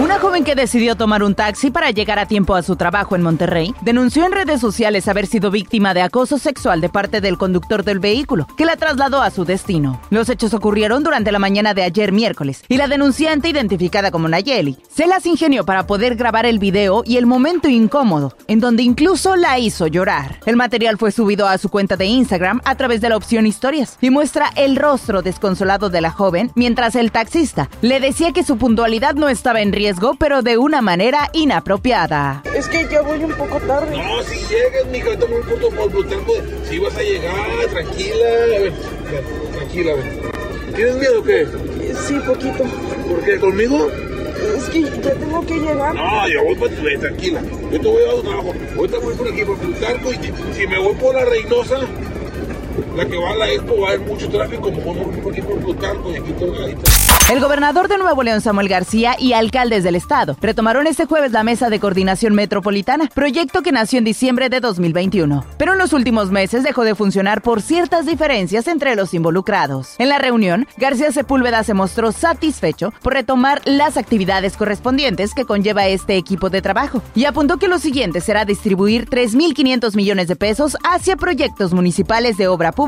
[0.00, 3.22] Una joven que decidió tomar un taxi para llegar a tiempo a su trabajo en
[3.22, 7.84] Monterrey denunció en redes sociales haber sido víctima de acoso sexual de parte del conductor
[7.84, 10.00] del vehículo, que la trasladó a su destino.
[10.08, 14.78] Los hechos ocurrieron durante la mañana de ayer miércoles y la denunciante, identificada como Nayeli,
[14.88, 19.36] se las ingenió para poder grabar el video y el momento incómodo, en donde incluso
[19.36, 20.40] la hizo llorar.
[20.46, 23.98] El material fue subido a su cuenta de Instagram a través de la opción historias
[24.00, 28.56] y muestra el rostro desconsolado de la joven mientras el taxista le decía que su
[28.56, 32.42] puntualidad no estaba en riesgo pero de una manera inapropiada.
[32.54, 33.96] Es que ya voy un poco tarde.
[33.96, 38.46] No, si llegas, mija, ahorita muy corto por pues, si vas a llegar, tranquila, a
[38.46, 38.72] ver,
[39.56, 40.74] tranquila, a ver.
[40.74, 41.46] ¿Tienes miedo o qué?
[42.06, 42.64] Sí, poquito.
[43.08, 43.38] ¿Por qué?
[43.38, 43.88] ¿Conmigo?
[44.56, 45.94] Es que ya tengo que llegar.
[45.94, 47.42] No, yo voy para tu tranquila.
[47.72, 48.54] Yo te voy a dar un trabajo.
[48.76, 51.80] Ahorita voy por aquí, por Plutarco, y si me voy por la Reynosa,
[52.96, 55.58] la que va a la Expo, va a haber mucho tráfico, no por aquí por
[55.58, 56.68] Plutarco y aquí la
[57.30, 61.44] el gobernador de Nuevo León, Samuel García, y alcaldes del estado retomaron este jueves la
[61.44, 65.44] Mesa de Coordinación Metropolitana, proyecto que nació en diciembre de 2021.
[65.56, 69.94] Pero en los últimos meses dejó de funcionar por ciertas diferencias entre los involucrados.
[69.98, 75.86] En la reunión, García Sepúlveda se mostró satisfecho por retomar las actividades correspondientes que conlleva
[75.86, 80.76] este equipo de trabajo y apuntó que lo siguiente será distribuir 3.500 millones de pesos
[80.82, 82.79] hacia proyectos municipales de obra pública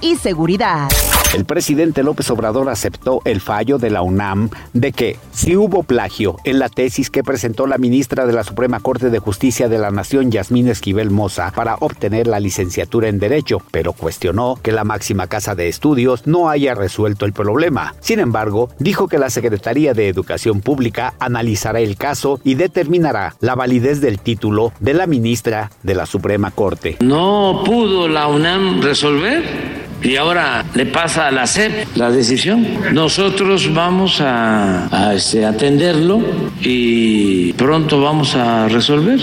[0.00, 1.05] y seguridad.
[1.36, 6.38] El presidente López Obrador aceptó el fallo de la UNAM de que si hubo plagio
[6.44, 9.90] en la tesis que presentó la ministra de la Suprema Corte de Justicia de la
[9.90, 15.26] Nación, Yasmín Esquivel Moza, para obtener la licenciatura en Derecho, pero cuestionó que la máxima
[15.26, 17.94] casa de estudios no haya resuelto el problema.
[18.00, 23.54] Sin embargo, dijo que la Secretaría de Educación Pública analizará el caso y determinará la
[23.54, 26.96] validez del título de la ministra de la Suprema Corte.
[27.00, 32.66] No pudo la UNAM resolver y ahora le pasa a la SEP la decisión.
[32.92, 36.20] Nosotros vamos a, este, atenderlo
[36.60, 39.20] y pronto vamos a resolver.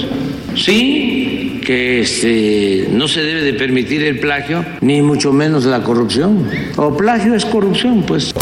[0.55, 6.49] Sí, que este, no se debe de permitir el plagio, ni mucho menos la corrupción.
[6.75, 8.33] O plagio es corrupción, pues.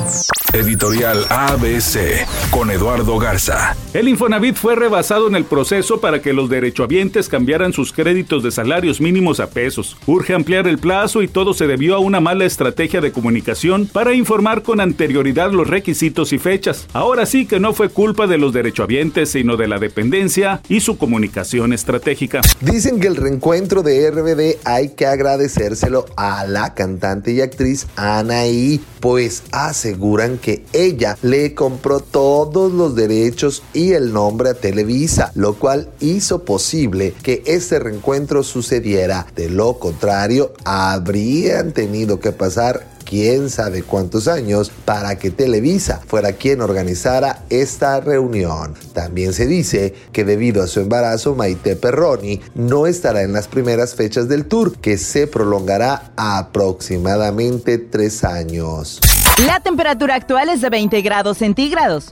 [0.53, 3.73] Editorial ABC con Eduardo Garza.
[3.94, 8.51] El Infonavit fue rebasado en el proceso para que los derechohabientes cambiaran sus créditos de
[8.51, 9.95] salarios mínimos a pesos.
[10.07, 14.13] Urge ampliar el plazo y todo se debió a una mala estrategia de comunicación para
[14.13, 16.85] informar con anterioridad los requisitos y fechas.
[16.91, 20.97] Ahora sí que no fue culpa de los derechohabientes, sino de la dependencia y su
[20.97, 22.41] comunicación estratégica.
[22.59, 28.81] Dicen que el reencuentro de RBD hay que agradecérselo a la cantante y actriz Anaí,
[29.00, 35.56] pues aseguran que ella le compró todos los derechos y el nombre a Televisa, lo
[35.56, 39.28] cual hizo posible que este reencuentro sucediera.
[39.35, 46.34] De lo contrario, habrían tenido que pasar quién sabe cuántos años para que Televisa fuera
[46.34, 48.73] quien organizara esta reunión.
[48.94, 53.96] También se dice que debido a su embarazo, Maite Perroni no estará en las primeras
[53.96, 59.02] fechas del tour, que se prolongará aproximadamente tres años.
[59.38, 62.09] La temperatura actual es de 20 grados centígrados.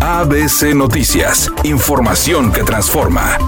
[0.00, 3.38] ABC Noticias, información que transforma.